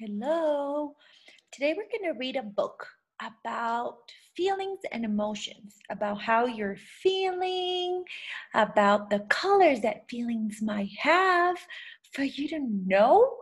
[0.00, 0.96] Hello.
[1.52, 2.84] Today we're going to read a book
[3.22, 3.98] about
[4.36, 8.02] feelings and emotions, about how you're feeling,
[8.54, 11.56] about the colors that feelings might have,
[12.12, 13.36] for you to know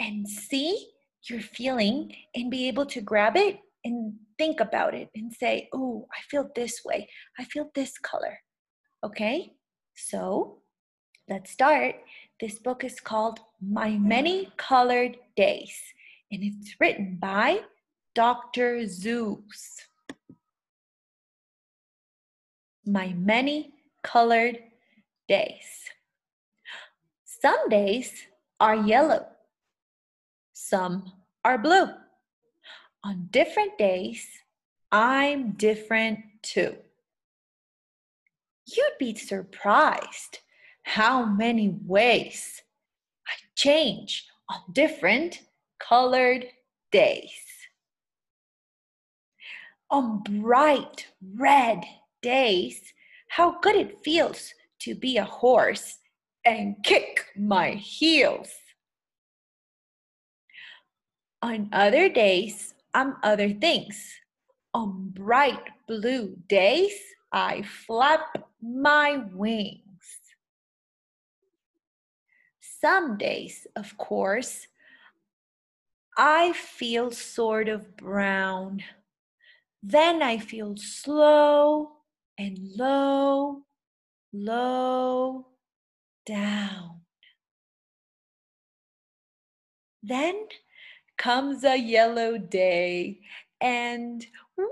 [0.00, 0.88] and see
[1.30, 6.08] your feeling and be able to grab it and think about it and say, oh,
[6.12, 7.08] I feel this way.
[7.38, 8.40] I feel this color.
[9.04, 9.52] Okay?
[9.94, 10.61] So
[11.32, 11.94] let's start.
[12.40, 15.80] This book is called My Many Colored Days
[16.30, 17.60] and it's written by
[18.14, 18.80] Dr.
[18.80, 19.88] Seuss.
[22.84, 23.72] My many
[24.02, 24.58] colored
[25.26, 25.88] days.
[27.24, 28.12] Some days
[28.60, 29.24] are yellow,
[30.52, 31.14] some
[31.46, 31.88] are blue.
[33.04, 34.28] On different days,
[34.92, 36.76] I'm different too.
[38.66, 40.40] You'd be surprised
[40.82, 42.62] how many ways
[43.26, 45.40] I change on different
[45.78, 46.46] colored
[46.90, 47.32] days.
[49.90, 51.84] On bright red
[52.22, 52.92] days,
[53.28, 55.98] how good it feels to be a horse
[56.44, 58.50] and kick my heels.
[61.42, 64.14] On other days, I'm other things.
[64.74, 66.94] On bright blue days,
[67.32, 69.91] I flap my wings.
[72.82, 74.66] Some days, of course,
[76.18, 78.82] I feel sort of brown.
[79.84, 81.92] Then I feel slow
[82.36, 83.62] and low,
[84.32, 85.46] low,
[86.26, 87.02] down.
[90.02, 90.48] Then
[91.16, 93.20] comes a yellow day
[93.60, 94.26] and
[94.58, 94.66] whee!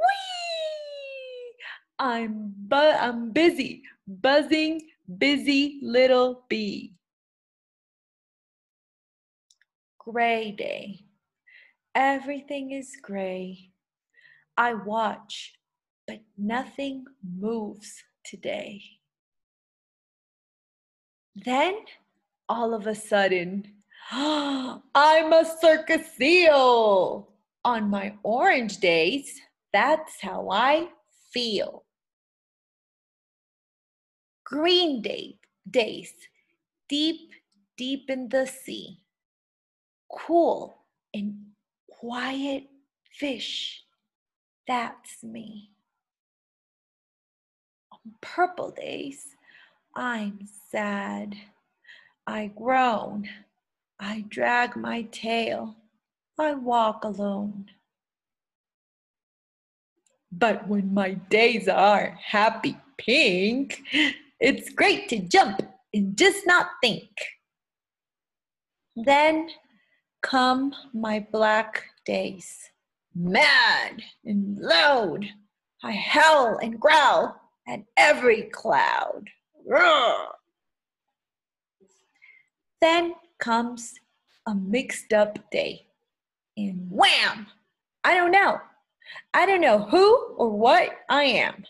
[2.01, 4.83] I'm bu- I'm busy, buzzing,
[5.17, 6.95] busy little bee.
[10.11, 11.05] Gray day.
[11.95, 13.71] Everything is gray.
[14.57, 15.55] I watch,
[16.05, 18.83] but nothing moves today.
[21.37, 21.77] Then,
[22.49, 23.73] all of a sudden,
[24.11, 27.29] I'm a circus seal.
[27.65, 29.41] On my orange days,
[29.73, 30.89] that's how I
[31.33, 31.85] feel.
[34.45, 35.39] Green day,
[35.71, 36.13] days,
[36.89, 37.31] deep,
[37.77, 38.99] deep in the sea.
[40.13, 40.77] Cool
[41.15, 41.37] and
[41.91, 42.65] quiet
[43.13, 43.85] fish.
[44.67, 45.71] That's me.
[47.93, 49.37] On purple days,
[49.95, 50.41] I'm
[50.71, 51.35] sad.
[52.27, 53.29] I groan.
[53.99, 55.77] I drag my tail.
[56.39, 57.67] I walk alone.
[60.33, 63.83] But when my days are happy pink,
[64.41, 65.61] it's great to jump
[65.93, 67.11] and just not think.
[68.97, 69.51] Then
[70.23, 72.71] come my black days.
[73.15, 75.27] Mad and loud,
[75.83, 79.29] I howl and growl at every cloud.
[79.67, 80.29] Roar.
[82.81, 83.95] Then comes
[84.47, 85.87] a mixed up day,
[86.57, 87.47] and wham!
[88.05, 88.61] I don't know.
[89.35, 91.65] I don't know who or what I am.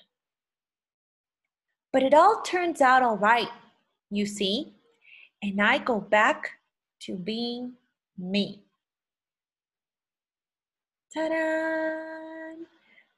[1.93, 3.49] But it all turns out all right,
[4.11, 4.73] you see,
[5.43, 6.53] and I go back
[7.01, 7.73] to being
[8.21, 8.63] me.
[11.13, 12.55] Ta-da!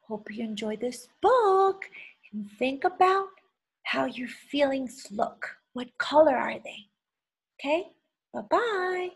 [0.09, 1.85] Hope you enjoy this book
[2.33, 3.29] and think about
[3.83, 5.57] how your feelings look.
[5.73, 6.89] What color are they?
[7.61, 7.89] Okay,
[8.33, 9.11] bye-bye.